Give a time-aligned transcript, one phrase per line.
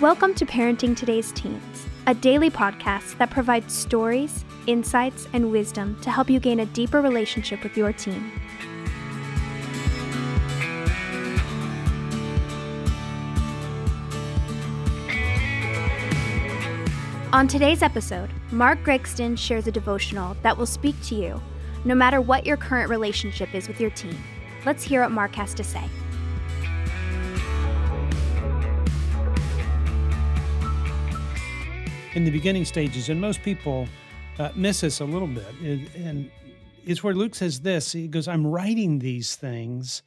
[0.00, 6.10] Welcome to Parenting Today's Teens, a daily podcast that provides stories, insights, and wisdom to
[6.10, 8.32] help you gain a deeper relationship with your teen.
[17.34, 21.42] On today's episode, Mark Gregston shares a devotional that will speak to you
[21.84, 24.16] no matter what your current relationship is with your teen.
[24.64, 25.84] Let's hear what Mark has to say.
[32.14, 33.88] In the beginning stages, and most people
[34.38, 35.46] uh, miss this a little bit.
[35.96, 36.30] And
[36.84, 37.92] it's where Luke says this.
[37.92, 40.02] He goes, "I'm writing these things."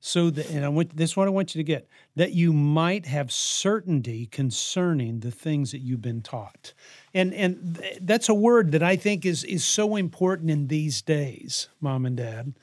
[0.00, 2.52] So that, and I want this is what I want you to get that you
[2.52, 6.74] might have certainty concerning the things that you've been taught,
[7.12, 11.68] and and that's a word that I think is is so important in these days,
[11.80, 12.54] mom and dad.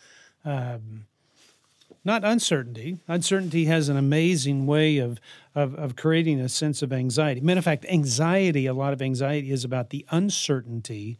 [0.45, 1.07] Um,
[2.03, 2.99] not uncertainty.
[3.07, 5.19] Uncertainty has an amazing way of,
[5.55, 7.41] of, of creating a sense of anxiety.
[7.41, 11.17] Matter of fact, anxiety, a lot of anxiety is about the uncertainty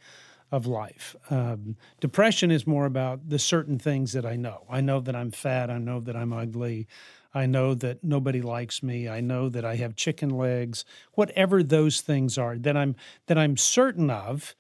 [0.52, 1.16] of life.
[1.32, 4.66] Um, depression is more about the certain things that I know.
[4.70, 5.70] I know that I'm fat.
[5.70, 6.88] I know that I'm ugly.
[7.34, 9.10] I know that nobody likes me.
[9.10, 10.86] I know that I have chicken legs.
[11.14, 14.56] Whatever those things are that I'm that I'm certain of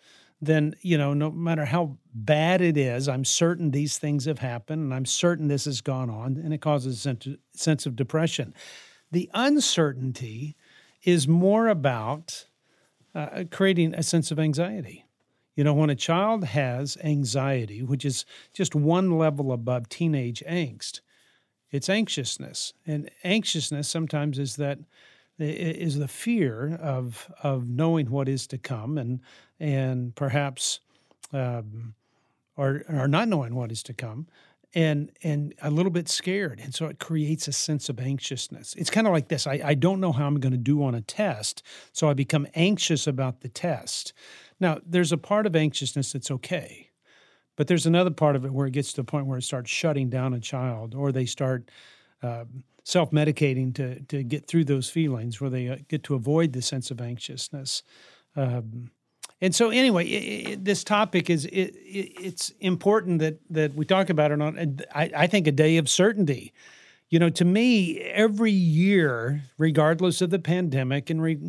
[0.45, 4.81] then you know no matter how bad it is i'm certain these things have happened
[4.81, 7.17] and i'm certain this has gone on and it causes a
[7.53, 8.53] sense of depression.
[9.11, 10.55] The uncertainty
[11.03, 12.47] is more about
[13.13, 15.05] uh, creating a sense of anxiety.
[15.55, 21.02] You know when a child has anxiety which is just one level above teenage angst
[21.73, 22.73] it's anxiousness.
[22.85, 24.78] And anxiousness sometimes is that
[25.39, 29.20] is the fear of of knowing what is to come and
[29.59, 30.80] and perhaps
[31.31, 31.95] um,
[32.56, 34.28] or or not knowing what is to come
[34.75, 36.59] and and a little bit scared.
[36.64, 38.75] And so it creates a sense of anxiousness.
[38.75, 40.95] It's kind of like this I, I don't know how i'm going to do on
[40.95, 44.13] a test so i become anxious about the test.
[44.59, 46.91] Now there's a part of anxiousness that's okay
[47.56, 49.69] but there's another part of it where it gets to the point where it starts
[49.69, 51.69] shutting down a child or they start
[52.23, 56.61] um, self-medicating to to get through those feelings where they uh, get to avoid the
[56.61, 57.84] sense of anxiousness.
[58.35, 58.91] Um,
[59.41, 64.09] and so anyway it, it, this topic is it, it's important that that we talk
[64.09, 66.53] about it on I, I think a day of certainty.
[67.09, 71.45] You know to me every year regardless of the pandemic and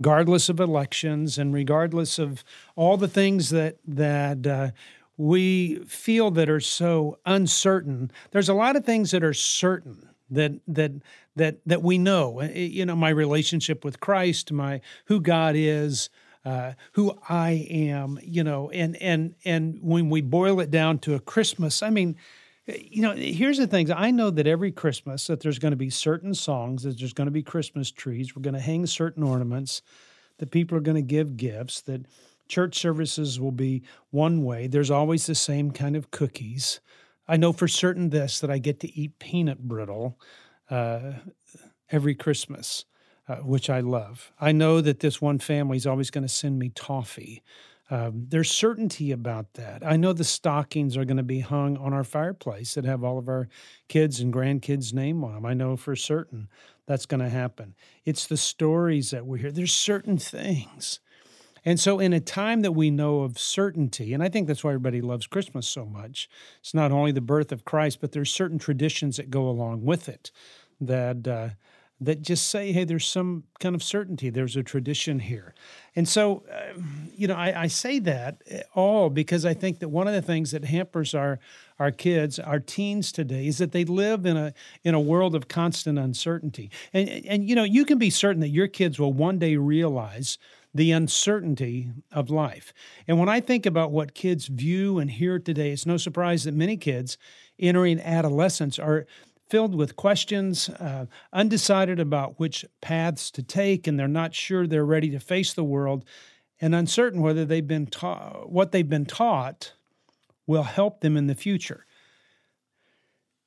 [0.00, 2.44] regardless of elections and regardless of
[2.76, 4.70] all the things that that uh,
[5.16, 10.52] we feel that are so uncertain there's a lot of things that are certain that
[10.68, 10.92] that
[11.36, 12.40] that that we know.
[12.40, 16.10] Uh, you know my relationship with Christ my who God is
[16.44, 21.14] uh, who I am you know and and and when we boil it down to
[21.14, 22.16] a Christmas I mean
[22.66, 23.90] you know here's the things.
[23.90, 27.26] I know that every Christmas that there's going to be certain songs that there's going
[27.26, 29.82] to be Christmas trees we're going to hang certain ornaments
[30.38, 32.06] that people are going to give gifts that
[32.48, 34.66] church services will be one way.
[34.66, 36.80] There's always the same kind of cookies
[37.26, 40.18] I know for certain this that I get to eat peanut brittle
[40.70, 41.12] uh,
[41.90, 42.84] every Christmas,
[43.28, 44.32] uh, which I love.
[44.38, 47.42] I know that this one family is always going to send me toffee.
[47.90, 49.86] Um, there's certainty about that.
[49.86, 53.18] I know the stockings are going to be hung on our fireplace that have all
[53.18, 53.48] of our
[53.88, 55.46] kids' and grandkids' name on them.
[55.46, 56.48] I know for certain
[56.86, 57.74] that's going to happen.
[58.04, 59.52] It's the stories that we hear.
[59.52, 61.00] There's certain things
[61.64, 64.70] and so, in a time that we know of certainty, and I think that's why
[64.70, 66.28] everybody loves Christmas so much,
[66.60, 70.08] it's not only the birth of Christ, but there's certain traditions that go along with
[70.08, 70.30] it
[70.80, 71.26] that.
[71.26, 71.48] Uh,
[72.00, 74.28] that just say, hey, there's some kind of certainty.
[74.28, 75.54] There's a tradition here.
[75.94, 76.80] And so, uh,
[77.14, 80.20] you know, I, I, say that eh, all because I think that one of the
[80.20, 81.38] things that hampers our
[81.78, 84.52] our kids, our teens today, is that they live in a
[84.82, 86.70] in a world of constant uncertainty.
[86.92, 90.36] And and you know, you can be certain that your kids will one day realize
[90.74, 92.74] the uncertainty of life.
[93.06, 96.54] And when I think about what kids view and hear today, it's no surprise that
[96.54, 97.16] many kids
[97.60, 99.06] entering adolescence are
[99.48, 104.84] filled with questions, uh, undecided about which paths to take, and they're not sure they're
[104.84, 106.04] ready to face the world,
[106.60, 109.74] and uncertain whether they've been taught what they've been taught
[110.46, 111.86] will help them in the future.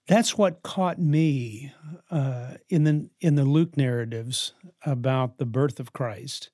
[0.08, 1.74] That's what caught me
[2.10, 4.54] uh, in the in the Luke narratives
[4.86, 6.52] about the birth of Christ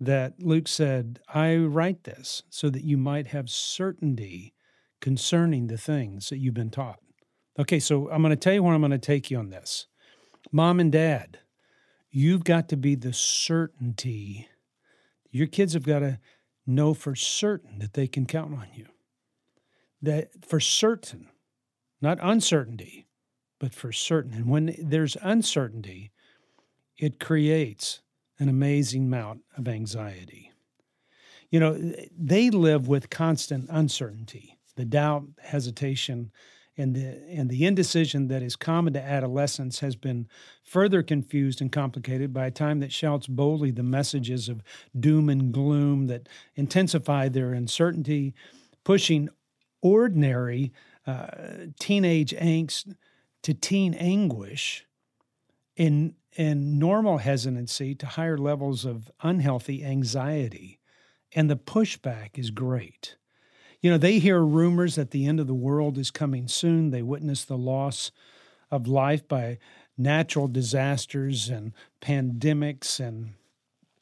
[0.00, 4.54] that Luke said, I write this so that you might have certainty
[5.00, 7.00] concerning the things that you've been taught.
[7.58, 9.86] Okay, so I'm going to tell you where I'm going to take you on this.
[10.52, 11.40] Mom and dad,
[12.10, 14.48] you've got to be the certainty.
[15.30, 16.20] Your kids have got to
[16.66, 18.86] know for certain that they can count on you.
[20.00, 21.28] That for certain,
[22.00, 23.08] not uncertainty,
[23.58, 24.32] but for certain.
[24.32, 26.12] And when there's uncertainty,
[26.96, 28.00] it creates
[28.38, 30.52] an amazing amount of anxiety.
[31.50, 36.30] You know, they live with constant uncertainty, the doubt, hesitation,
[36.76, 40.28] and the and the indecision that is common to adolescence has been
[40.62, 44.62] further confused and complicated by a time that shouts boldly the messages of
[44.98, 48.32] doom and gloom that intensify their uncertainty,
[48.84, 49.28] pushing
[49.82, 50.72] ordinary
[51.06, 51.26] uh,
[51.80, 52.94] teenage angst
[53.42, 54.86] to teen anguish
[55.78, 60.78] in and normal hesitancy to higher levels of unhealthy anxiety.
[61.32, 63.16] And the pushback is great.
[63.80, 66.90] You know, they hear rumors that the end of the world is coming soon.
[66.90, 68.10] They witness the loss
[68.70, 69.58] of life by
[69.96, 73.34] natural disasters and pandemics and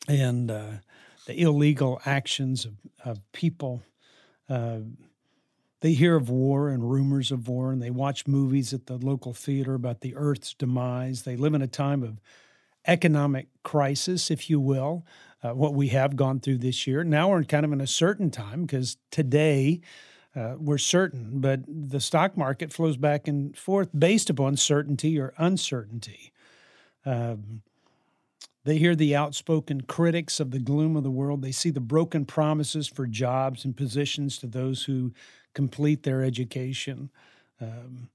[0.08, 0.72] and uh,
[1.26, 2.74] the illegal actions of,
[3.04, 3.82] of people.
[4.48, 4.78] Uh,
[5.86, 9.32] they hear of war and rumors of war, and they watch movies at the local
[9.32, 11.22] theater about the Earth's demise.
[11.22, 12.20] They live in a time of
[12.88, 15.06] economic crisis, if you will,
[15.44, 17.04] uh, what we have gone through this year.
[17.04, 19.80] Now we're kind of in a certain time because today
[20.34, 25.34] uh, we're certain, but the stock market flows back and forth based upon certainty or
[25.38, 26.32] uncertainty.
[27.04, 27.62] Um,
[28.66, 31.40] they hear the outspoken critics of the gloom of the world.
[31.40, 35.12] They see the broken promises for jobs and positions to those who
[35.54, 37.10] complete their education.
[37.60, 38.10] Um,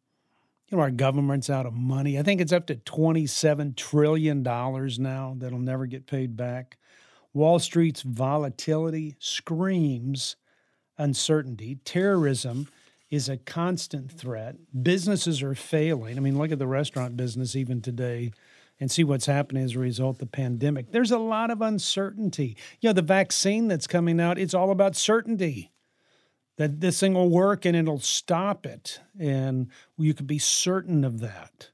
[0.67, 2.19] you know, our government's out of money.
[2.19, 6.77] I think it's up to $27 trillion now that'll never get paid back.
[7.33, 10.35] Wall Street's volatility screams
[10.97, 11.79] uncertainty.
[11.85, 12.67] Terrorism
[13.09, 14.57] is a constant threat.
[14.83, 16.17] Businesses are failing.
[16.17, 18.33] I mean, look at the restaurant business even today
[18.81, 20.91] and see what's happening as a result of the pandemic.
[20.91, 22.57] There's a lot of uncertainty.
[22.81, 25.71] You know, the vaccine that's coming out, it's all about certainty
[26.57, 28.99] that this thing will work and it'll stop it.
[29.19, 31.69] And you can be certain of that.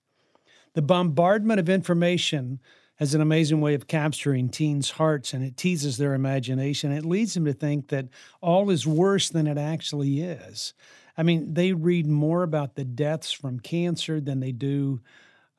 [0.74, 2.59] The bombardment of information
[2.95, 6.92] has an amazing way of capturing teens' hearts and it teases their imagination.
[6.92, 8.10] It leads them to think that
[8.42, 10.74] all is worse than it actually is.
[11.18, 15.00] I mean, they read more about the deaths from cancer than they do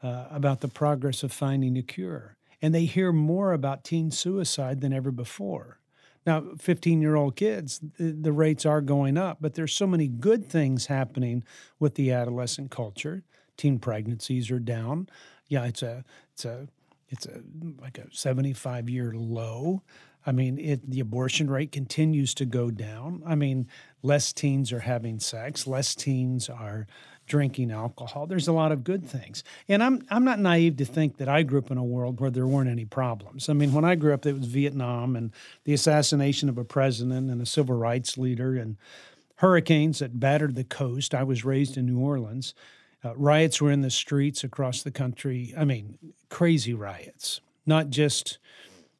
[0.02, 2.36] uh, about the progress of finding a cure.
[2.60, 5.78] And they hear more about teen suicide than ever before.
[6.26, 10.46] Now, 15 year old kids, the rates are going up, but there's so many good
[10.46, 11.44] things happening
[11.78, 13.22] with the adolescent culture.
[13.56, 15.08] Teen pregnancies are down.
[15.48, 16.68] Yeah, it's a, it's a,
[17.08, 17.40] it's a
[17.80, 19.82] like a 75 year low.
[20.26, 23.22] I mean, it, the abortion rate continues to go down.
[23.24, 23.66] I mean,
[24.02, 26.86] less teens are having sex, less teens are
[27.28, 28.26] drinking alcohol.
[28.26, 29.44] There's a lot of good things.
[29.69, 32.30] And I'm I'm not naive to think that I grew up in a world where
[32.30, 33.48] there weren't any problems.
[33.48, 35.32] I mean, when I grew up, it was Vietnam and
[35.64, 38.76] the assassination of a president and a civil rights leader and
[39.36, 41.14] hurricanes that battered the coast.
[41.14, 42.54] I was raised in New Orleans.
[43.04, 45.54] Uh, riots were in the streets across the country.
[45.56, 45.98] I mean,
[46.28, 48.38] crazy riots, not just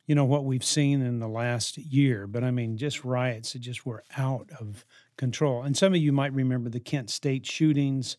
[0.07, 3.61] you know what we've seen in the last year, but I mean just riots that
[3.61, 4.85] just were out of
[5.19, 5.63] control.
[5.63, 8.17] And some of you might remember the Kent State shootings.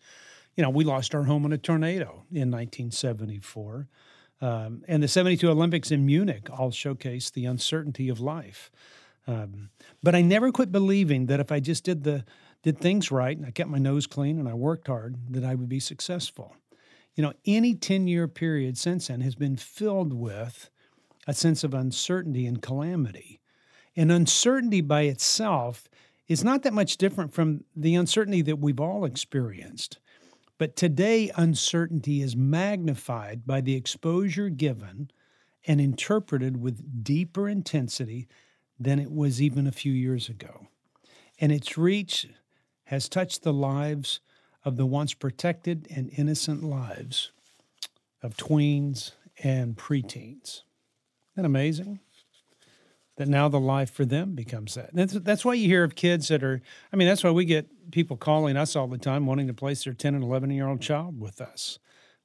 [0.55, 3.87] You know, we lost our home in a tornado in 1974.
[4.41, 8.71] Um, and the 72 Olympics in Munich all showcased the uncertainty of life.
[9.27, 9.69] Um,
[10.01, 12.23] but I never quit believing that if I just did the
[12.61, 15.55] did things right and I kept my nose clean and I worked hard, that I
[15.55, 16.55] would be successful.
[17.15, 20.69] You know, any 10 year period since then has been filled with
[21.27, 23.39] a sense of uncertainty and calamity.
[23.95, 25.88] And uncertainty by itself
[26.29, 29.97] is not that much different from the uncertainty that we've all experienced.
[30.59, 35.09] But today, uncertainty is magnified by the exposure given
[35.65, 38.27] and interpreted with deeper intensity
[38.79, 40.67] than it was even a few years ago.
[41.41, 42.27] And its reach
[42.85, 44.19] has touched the lives
[44.63, 47.31] of the once protected and innocent lives
[48.21, 50.43] of tweens and preteens.
[50.43, 51.99] Isn't that amazing?
[53.19, 54.91] That now the life for them becomes that.
[54.93, 56.61] That's, that's why you hear of kids that are,
[56.93, 59.83] I mean, that's why we get people calling us all the time wanting to place
[59.83, 61.79] their 10 and 11 year old child with us.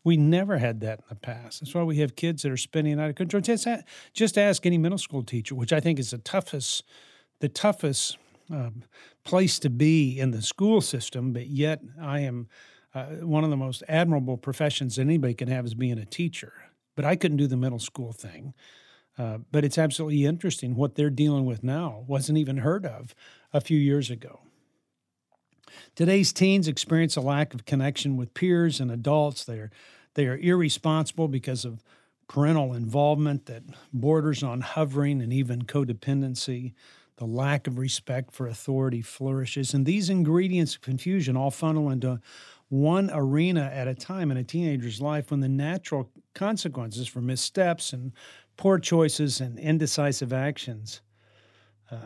[0.05, 1.61] We never had that in the past.
[1.61, 3.41] That's why we have kids that are spinning out of control.
[3.41, 3.67] Just,
[4.13, 6.85] just ask any middle school teacher, which I think is the toughest,
[7.41, 8.17] the toughest
[8.49, 8.85] um,
[9.25, 11.33] place to be in the school system.
[11.33, 12.47] But yet, I am
[12.95, 16.53] uh, one of the most admirable professions anybody can have is being a teacher.
[16.95, 18.55] But I couldn't do the middle school thing.
[19.17, 23.15] Uh, but it's absolutely interesting what they're dealing with now wasn't even heard of
[23.53, 24.41] a few years ago.
[25.95, 29.45] Today's teens experience a lack of connection with peers and adults.
[29.45, 29.71] They are,
[30.15, 31.83] they are irresponsible because of
[32.29, 36.73] parental involvement that borders on hovering and even codependency.
[37.17, 39.73] The lack of respect for authority flourishes.
[39.73, 42.21] And these ingredients of confusion all funnel into
[42.69, 47.93] one arena at a time in a teenager's life when the natural consequences for missteps
[47.93, 48.13] and
[48.57, 51.01] poor choices and indecisive actions
[51.91, 51.97] uh,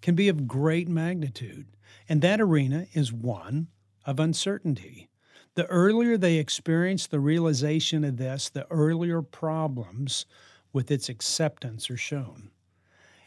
[0.00, 1.66] can be of great magnitude.
[2.08, 3.68] And that arena is one
[4.04, 5.08] of uncertainty.
[5.54, 10.26] The earlier they experience the realization of this, the earlier problems
[10.72, 12.50] with its acceptance are shown.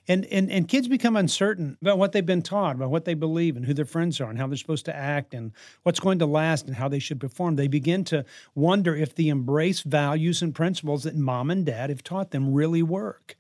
[0.08, 3.56] And, and, and kids become uncertain about what they've been taught, about what they believe,
[3.56, 6.26] and who their friends are, and how they're supposed to act, and what's going to
[6.26, 7.56] last, and how they should perform.
[7.56, 12.04] They begin to wonder if the embrace values and principles that mom and dad have
[12.04, 13.38] taught them really work.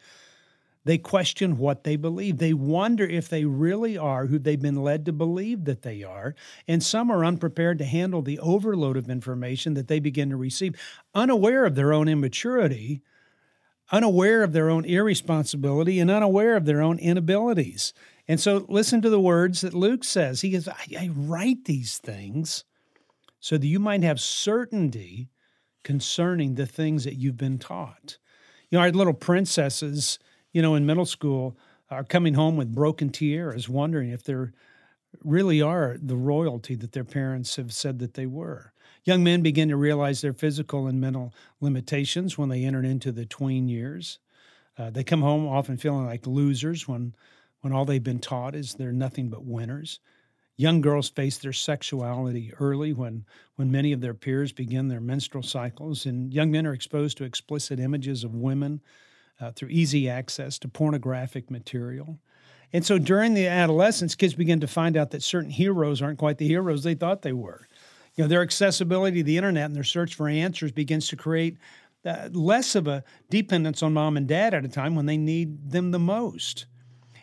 [0.86, 2.38] They question what they believe.
[2.38, 6.36] They wonder if they really are who they've been led to believe that they are.
[6.68, 10.76] And some are unprepared to handle the overload of information that they begin to receive,
[11.16, 13.02] unaware of their own immaturity,
[13.94, 17.94] unaware of their own irresponsibility, and unaware of their own inabilities.
[18.28, 20.42] And so listen to the words that Luke says.
[20.42, 22.66] He says, I, I write these things
[23.40, 25.30] so that you might have certainty
[25.84, 28.18] concerning the things that you've been taught.
[28.70, 30.20] You know, our little princesses
[30.54, 31.58] you know, in middle school
[31.90, 34.36] are coming home with broken tiaras, wondering if they
[35.24, 38.72] really are the royalty that their parents have said that they were.
[39.06, 43.26] Young men begin to realize their physical and mental limitations when they enter into the
[43.26, 44.20] tween years.
[44.78, 47.14] Uh, they come home often feeling like losers when,
[47.62, 50.00] when all they've been taught is they're nothing but winners.
[50.56, 55.44] Young girls face their sexuality early when, when many of their peers begin their menstrual
[55.44, 58.82] cycles, and young men are exposed to explicit images of women
[59.42, 62.20] uh, through easy access to pornographic material.
[62.72, 66.38] And so during the adolescence, kids begin to find out that certain heroes aren't quite
[66.38, 67.68] the heroes they thought they were.
[68.16, 71.58] You know, their accessibility to the internet and their search for answers begins to create
[72.06, 75.72] uh, less of a dependence on mom and dad at a time when they need
[75.72, 76.66] them the most.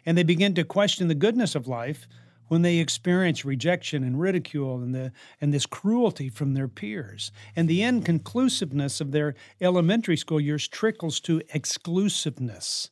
[0.06, 2.06] And they begin to question the goodness of life
[2.48, 7.30] when they experience rejection and ridicule and, the, and this cruelty from their peers.
[7.54, 12.90] And the inconclusiveness of their elementary school years trickles to exclusiveness.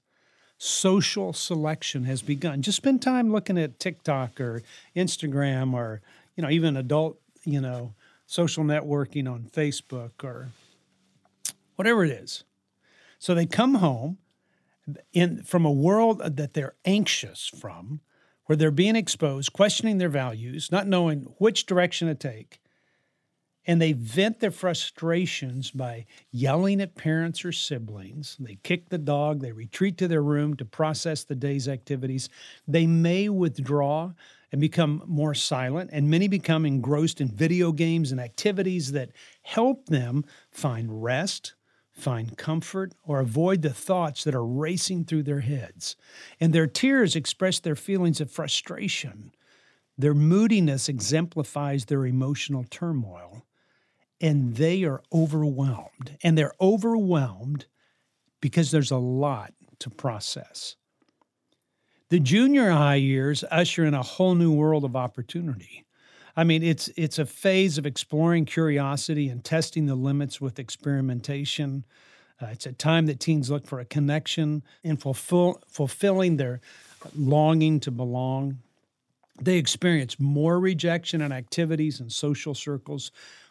[0.58, 2.62] Social selection has begun.
[2.62, 4.62] Just spend time looking at TikTok or
[4.94, 6.02] Instagram or,
[6.36, 7.94] you know, even adult, you know,
[8.26, 10.50] social networking on Facebook or
[11.76, 12.44] whatever it is.
[13.18, 14.18] So they come home
[15.12, 18.00] in from a world that they're anxious from
[18.44, 22.60] where they're being exposed, questioning their values, not knowing which direction to take.
[23.66, 28.36] And they vent their frustrations by yelling at parents or siblings.
[28.40, 29.40] They kick the dog.
[29.40, 32.30] They retreat to their room to process the day's activities.
[32.66, 34.12] They may withdraw
[34.50, 39.10] and become more silent, and many become engrossed in video games and activities that
[39.42, 41.54] help them find rest,
[41.92, 45.96] find comfort or avoid the thoughts that are racing through their heads.
[46.40, 49.32] And their tears express their feelings of frustration.
[49.98, 53.44] Their moodiness exemplifies their emotional turmoil.
[54.20, 56.16] And they are overwhelmed.
[56.22, 57.66] And they're overwhelmed
[58.40, 60.76] because there's a lot to process.
[62.10, 65.84] The junior high years usher in a whole new world of opportunity.
[66.34, 71.84] I mean, it's it's a phase of exploring curiosity and testing the limits with experimentation.
[72.40, 76.60] Uh, it's a time that teens look for a connection and fulfill, fulfilling their
[77.14, 78.58] longing to belong.
[79.40, 83.10] They experience more rejection in activities and social circles,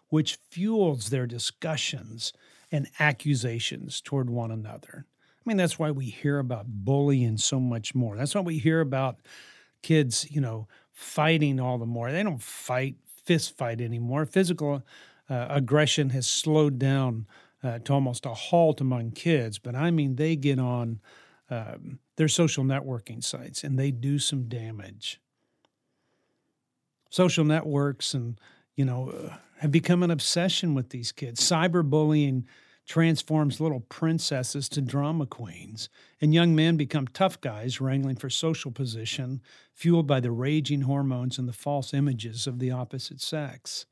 [0.09, 2.33] which fuels their discussions
[2.71, 5.05] and accusations toward one another.
[5.47, 8.17] I mean, that's why we hear about bullying so much more.
[8.17, 9.19] That's why we hear about
[9.81, 12.11] kids, you know, fighting all the more.
[12.11, 14.25] They don't fight, fist fight anymore.
[14.25, 14.83] Physical
[15.29, 17.27] uh, aggression has slowed down
[17.63, 20.99] uh, to almost a halt among kids, but I mean, they get on
[21.49, 25.21] um, their social networking sites and they do some damage.
[27.09, 28.37] Social networks and,
[28.75, 31.39] you know, uh, have become an obsession with these kids.
[31.39, 32.43] Cyberbullying
[32.87, 35.89] transforms little princesses to drama queens,
[36.21, 39.41] and young men become tough guys wrangling for social position,
[39.73, 43.85] fueled by the raging hormones and the false images of the opposite sex.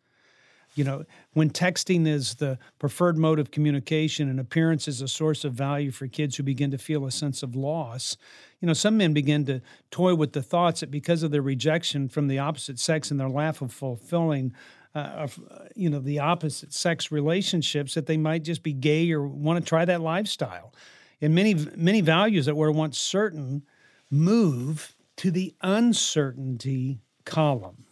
[0.75, 5.45] You know, when texting is the preferred mode of communication and appearance is a source
[5.45, 8.17] of value for kids who begin to feel a sense of loss,
[8.59, 12.09] you know, some men begin to toy with the thoughts that because of their rejection
[12.09, 14.53] from the opposite sex and their lack of fulfilling
[14.95, 15.27] uh, uh,
[15.75, 19.67] you know the opposite sex relationships that they might just be gay or want to
[19.67, 20.73] try that lifestyle.
[21.21, 23.63] And many many values that were once certain
[24.09, 27.84] move to the uncertainty column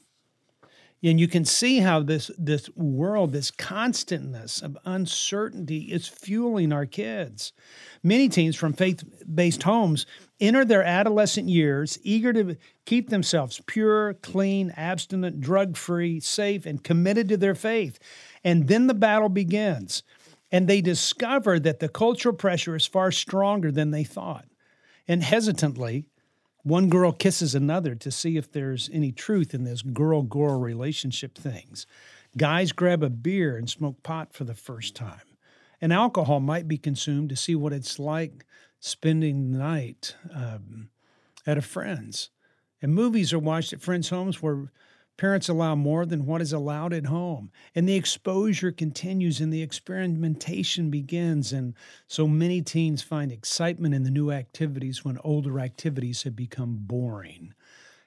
[1.03, 6.85] and you can see how this this world, this constantness of uncertainty is fueling our
[6.85, 7.51] kids.
[8.03, 10.05] Many teens from faith-based homes
[10.39, 12.55] enter their adolescent years eager to
[12.85, 17.99] keep themselves pure, clean, abstinent, drug-free, safe, and committed to their faith.
[18.43, 20.03] And then the battle begins.
[20.51, 24.45] And they discover that the cultural pressure is far stronger than they thought.
[25.07, 26.05] And hesitantly,
[26.63, 31.37] one girl kisses another to see if there's any truth in this girl girl relationship
[31.37, 31.85] things.
[32.37, 35.21] Guys grab a beer and smoke pot for the first time.
[35.81, 38.45] And alcohol might be consumed to see what it's like
[38.79, 40.89] spending the night um,
[41.45, 42.29] at a friend's.
[42.81, 44.71] And movies are watched at friends' homes where
[45.17, 47.51] parents allow more than what is allowed at home.
[47.75, 51.53] And the exposure continues and the experimentation begins.
[51.53, 51.75] And
[52.07, 57.53] so many teens find excitement in the new activities when older activities have become boring.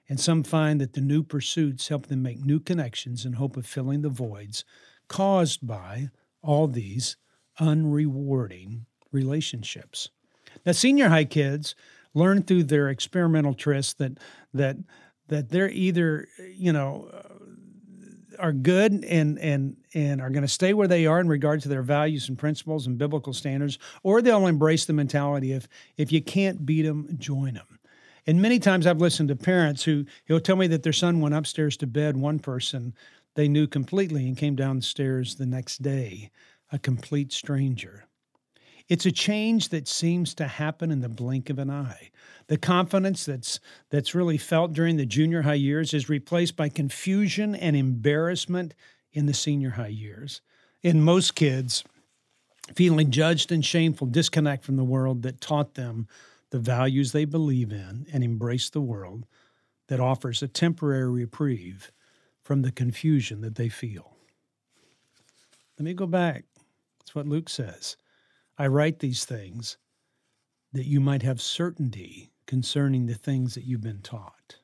[0.08, 3.66] And some find that the new pursuits help them make new connections in hope of
[3.66, 4.64] filling the voids
[5.08, 6.10] caused by
[6.42, 7.16] all these
[7.60, 8.82] unrewarding
[9.12, 10.10] relationships.
[10.64, 11.74] Now, senior high kids
[12.14, 14.18] learn through their experimental trysts that
[14.54, 14.76] that
[15.28, 17.36] that they're either you know uh,
[18.38, 21.68] are good and and and are going to stay where they are in regard to
[21.68, 26.22] their values and principles and biblical standards, or they'll embrace the mentality of if you
[26.22, 27.78] can't beat them, join them.
[28.26, 31.34] And many times I've listened to parents who he'll tell me that their son went
[31.34, 32.16] upstairs to bed.
[32.16, 32.94] One person
[33.34, 36.30] they knew completely and came downstairs the next day,
[36.72, 38.08] a complete stranger.
[38.88, 42.10] It's a change that seems to happen in the blink of an eye.
[42.46, 43.58] The confidence that's
[43.90, 48.74] that's really felt during the junior high years is replaced by confusion and embarrassment
[49.12, 50.40] in the senior high years.
[50.82, 51.82] In most kids,
[52.74, 56.06] feeling judged and shameful disconnect from the world that taught them
[56.50, 59.26] the values they believe in and embrace the world
[59.88, 61.90] that offers a temporary reprieve
[62.44, 64.12] from the confusion that they feel.
[65.78, 66.44] Let me go back.
[67.00, 67.96] That's what Luke says.
[68.58, 69.76] I write these things
[70.72, 74.58] that you might have certainty concerning the things that you've been taught.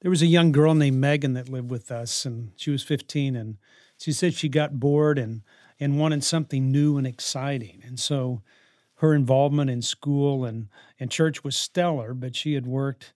[0.00, 3.36] There was a young girl named Megan that lived with us, and she was 15,
[3.36, 3.56] and
[3.98, 5.42] she said she got bored and,
[5.80, 7.82] and wanted something new and exciting.
[7.86, 8.42] And so
[8.96, 10.68] her involvement in school and,
[11.00, 13.14] and church was stellar, but she had worked,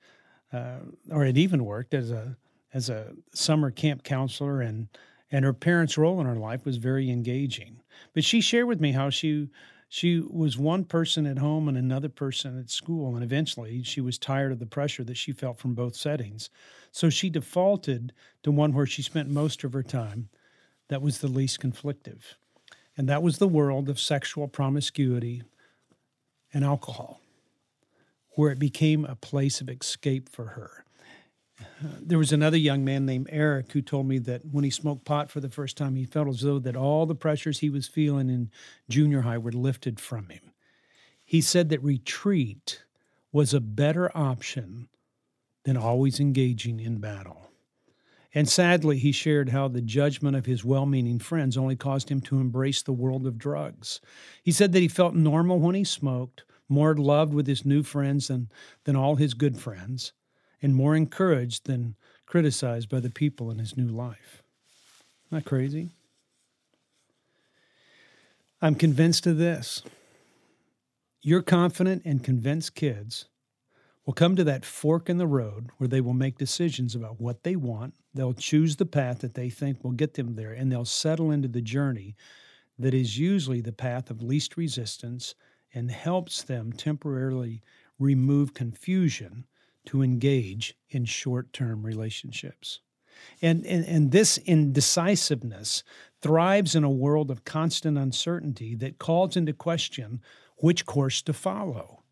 [0.52, 0.78] uh,
[1.10, 2.36] or had even worked as a
[2.74, 4.88] as a summer camp counselor, and
[5.30, 7.80] and her parents' role in her life was very engaging.
[8.14, 9.48] But she shared with me how she
[9.88, 14.18] she was one person at home and another person at school, and eventually she was
[14.18, 16.50] tired of the pressure that she felt from both settings.
[16.92, 20.28] So she defaulted to one where she spent most of her time
[20.88, 22.34] that was the least conflictive.
[22.98, 25.42] And that was the world of sexual promiscuity
[26.52, 27.20] and alcohol,
[28.32, 30.84] where it became a place of escape for her
[31.80, 35.30] there was another young man named Eric who told me that when he smoked pot
[35.30, 38.28] for the first time, he felt as though that all the pressures he was feeling
[38.30, 38.50] in
[38.88, 40.52] junior high were lifted from him.
[41.24, 42.84] He said that retreat
[43.32, 44.88] was a better option
[45.64, 47.50] than always engaging in battle.
[48.34, 52.20] And sadly, he shared how the judgment of his well meaning friends only caused him
[52.22, 54.00] to embrace the world of drugs.
[54.42, 58.28] He said that he felt normal when he smoked, more loved with his new friends
[58.28, 58.50] than,
[58.84, 60.12] than all his good friends
[60.62, 61.94] and more encouraged than
[62.26, 64.42] criticized by the people in his new life.
[65.26, 65.90] Isn't that crazy?
[68.60, 69.82] I'm convinced of this.
[71.22, 73.26] Your confident and convinced kids
[74.04, 77.42] will come to that fork in the road where they will make decisions about what
[77.42, 77.94] they want.
[78.14, 81.48] They'll choose the path that they think will get them there, and they'll settle into
[81.48, 82.16] the journey
[82.78, 85.34] that is usually the path of least resistance
[85.74, 87.62] and helps them temporarily
[87.98, 89.44] remove confusion
[89.88, 92.80] to engage in short term relationships.
[93.40, 95.82] And, and, and this indecisiveness
[96.20, 100.20] thrives in a world of constant uncertainty that calls into question
[100.58, 102.02] which course to follow.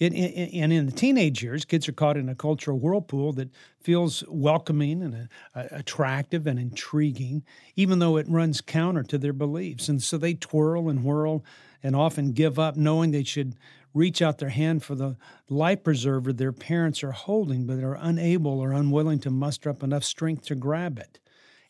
[0.00, 0.12] It,
[0.54, 3.50] and in the teenage years, kids are caught in a cultural whirlpool that
[3.80, 7.44] feels welcoming and uh, attractive and intriguing,
[7.76, 9.88] even though it runs counter to their beliefs.
[9.88, 11.44] And so they twirl and whirl
[11.82, 13.56] and often give up, knowing they should
[13.92, 15.16] reach out their hand for the
[15.48, 20.04] life preserver their parents are holding, but are unable or unwilling to muster up enough
[20.04, 21.18] strength to grab it.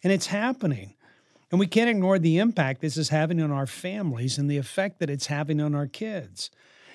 [0.03, 0.95] And it's happening.
[1.51, 4.99] And we can't ignore the impact this is having on our families and the effect
[5.01, 6.51] that it's having on our kids.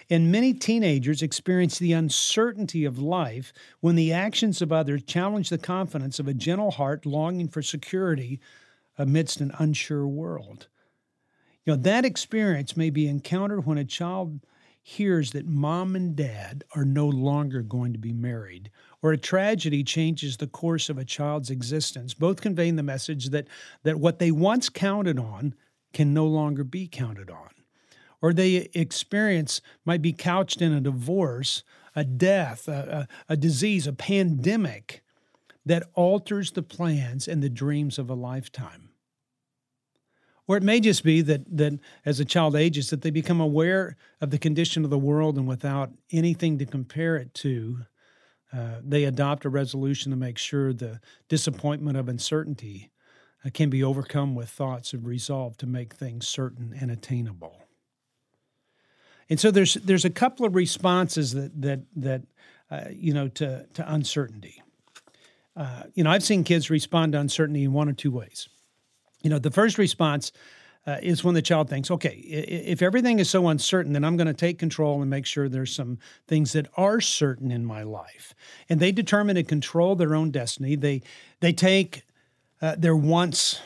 [0.09, 5.57] And many teenagers experience the uncertainty of life when the actions of others challenge the
[5.57, 8.39] confidence of a gentle heart longing for security
[8.97, 10.67] amidst an unsure world.
[11.65, 14.39] You know, that experience may be encountered when a child
[14.87, 18.69] hears that mom and dad are no longer going to be married,
[19.01, 23.47] or a tragedy changes the course of a child's existence, both conveying the message that,
[23.81, 25.55] that what they once counted on
[25.91, 27.49] can no longer be counted on.
[28.21, 31.63] Or they experience might be couched in a divorce,
[31.95, 35.01] a death, a, a, a disease, a pandemic
[35.65, 38.84] that alters the plans and the dreams of a lifetime.
[40.47, 43.97] Or it may just be that that as a child ages, that they become aware
[44.21, 47.79] of the condition of the world and without anything to compare it to,
[48.53, 52.91] uh, they adopt a resolution to make sure the disappointment of uncertainty
[53.43, 57.63] uh, can be overcome with thoughts of resolve to make things certain and attainable.
[59.29, 62.21] And so there's there's a couple of responses that that that
[62.69, 64.61] uh, you know to to uncertainty.
[65.55, 68.49] Uh, you know, I've seen kids respond to uncertainty in one or two ways.
[69.25, 70.31] You know, the first response
[70.85, 74.27] uh, is when the child thinks, okay, if everything is so uncertain, then I'm going
[74.27, 78.35] to take control and make sure there's some things that are certain in my life.
[78.69, 80.75] And they determine and control their own destiny.
[80.75, 81.01] They
[81.39, 82.03] they take
[82.61, 83.61] uh, their once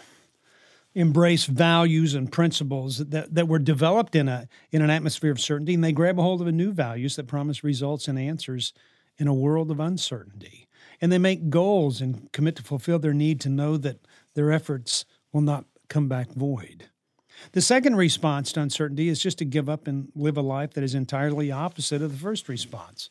[0.95, 5.73] embraced values and principles that, that were developed in a in an atmosphere of certainty,
[5.73, 8.71] and they grab a hold of a new values that promise results and answers
[9.17, 10.69] in a world of uncertainty.
[11.01, 15.03] And they make goals and commit to fulfill their need to know that their efforts
[15.31, 16.85] will not come back void.
[17.53, 20.83] The second response to uncertainty is just to give up and live a life that
[20.83, 23.09] is entirely opposite of the first response.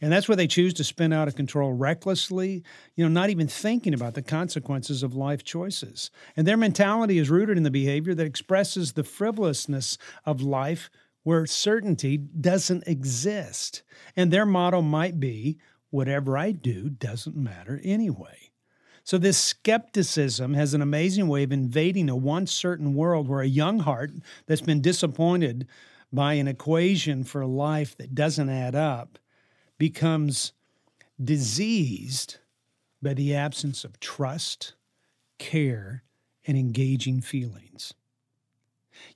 [0.00, 2.62] And that's where they choose to spin out of control recklessly,
[2.94, 6.10] you know, not even thinking about the consequences of life choices.
[6.36, 10.88] And their mentality is rooted in the behavior that expresses the frivolousness of life
[11.24, 13.82] where certainty doesn't exist.
[14.16, 15.58] And their motto might be
[15.90, 18.47] whatever I do doesn't matter anyway.
[19.08, 23.46] So, this skepticism has an amazing way of invading a once certain world where a
[23.46, 24.10] young heart
[24.44, 25.66] that's been disappointed
[26.12, 29.18] by an equation for life that doesn't add up
[29.78, 30.52] becomes
[31.24, 32.36] diseased
[33.00, 34.74] by the absence of trust,
[35.38, 36.02] care,
[36.46, 37.94] and engaging feelings.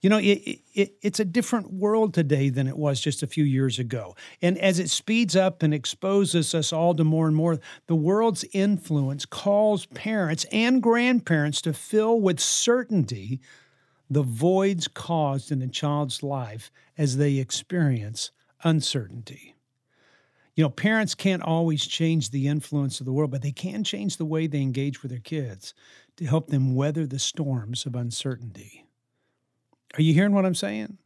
[0.00, 3.44] You know, it, it, it's a different world today than it was just a few
[3.44, 4.16] years ago.
[4.40, 8.44] And as it speeds up and exposes us all to more and more, the world's
[8.52, 13.40] influence calls parents and grandparents to fill with certainty
[14.10, 18.30] the voids caused in a child's life as they experience
[18.62, 19.54] uncertainty.
[20.54, 24.18] You know, parents can't always change the influence of the world, but they can change
[24.18, 25.72] the way they engage with their kids
[26.16, 28.81] to help them weather the storms of uncertainty.
[29.94, 30.98] Are you hearing what I'm saying?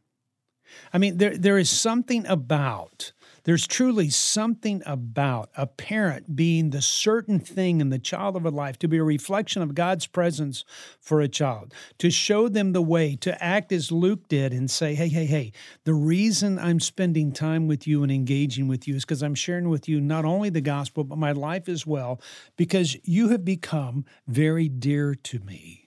[0.93, 6.81] I mean, there, there is something about, there's truly something about a parent being the
[6.81, 10.65] certain thing in the child of a life, to be a reflection of God's presence
[10.99, 14.93] for a child, to show them the way, to act as Luke did and say,
[14.93, 15.51] hey, hey, hey,
[15.85, 19.69] the reason I'm spending time with you and engaging with you is because I'm sharing
[19.69, 22.21] with you not only the gospel, but my life as well,
[22.57, 25.86] because you have become very dear to me.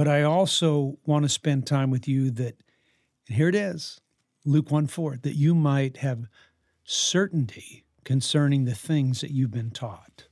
[0.00, 2.56] But I also want to spend time with you that,
[3.28, 4.00] and here it is,
[4.46, 6.26] Luke 1 4, that you might have
[6.84, 10.24] certainty concerning the things that you've been taught.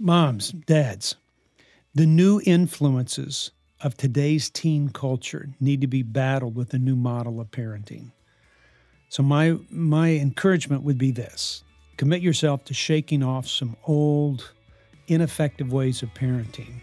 [0.00, 1.14] Moms, dads,
[1.94, 7.40] the new influences of today's teen culture need to be battled with a new model
[7.40, 8.10] of parenting.
[9.08, 11.62] So my my encouragement would be this.
[11.98, 14.50] Commit yourself to shaking off some old
[15.06, 16.80] ineffective ways of parenting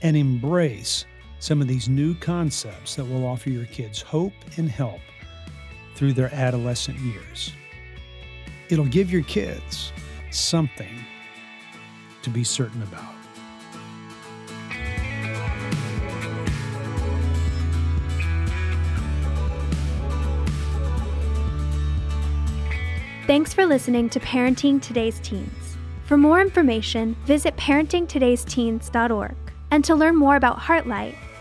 [0.00, 1.04] and embrace
[1.38, 5.00] some of these new concepts that will offer your kids hope and help
[5.94, 7.52] through their adolescent years.
[8.68, 9.92] It'll give your kids
[10.30, 11.04] something
[12.22, 13.14] to be certain about.
[23.26, 25.76] Thanks for listening to Parenting Today's Teens.
[26.04, 29.34] For more information, visit parentingtodaysteens.org.
[29.72, 31.16] And to learn more about Heartlight,